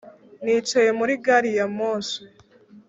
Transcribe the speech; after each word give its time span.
Nicaye 0.43 0.89
muri 0.99 1.13
gari 1.25 1.51
ya 1.57 1.65
moshi 1.77 2.21